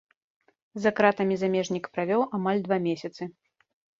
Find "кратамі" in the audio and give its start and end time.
0.99-1.35